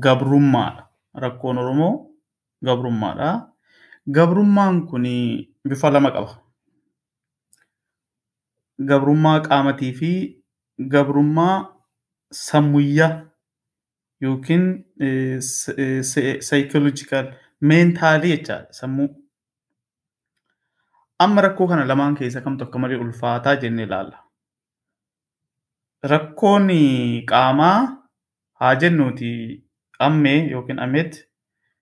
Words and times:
gabrummaadha. 0.00 0.88
Rakkoon 1.14 1.58
Oromoo 1.58 2.10
gabrummaadha. 2.64 3.50
Gabrummaan 4.10 4.86
kun 4.86 5.04
bifa 5.68 5.90
lama 5.90 6.10
qaba. 6.10 6.40
Gabrummaa 8.78 9.40
qaamatii 9.40 9.92
fi 9.94 10.10
gabrummaa 10.78 11.70
sammuyyaa 12.32 13.22
yookiin 14.20 14.64
saayikoloojikaal 16.40 17.32
meentaalii 17.60 18.36
jechaadha 18.36 18.72
sammuu. 18.72 19.08
Amma 21.18 21.40
rakkoo 21.42 21.68
kana 21.68 21.84
lamaan 21.88 22.14
keessa 22.18 22.40
kamtu 22.40 22.64
akka 22.64 22.78
malee 22.78 22.96
ulfaataa 22.98 23.56
jennee 23.56 23.86
ilaalla. 23.86 24.18
Rakkoon 26.02 26.68
qaamaa 27.30 27.78
haa 28.60 28.74
jennuuti 28.74 29.63
ammee 29.98 30.48
yookiin 30.50 30.78
ameet 30.78 31.28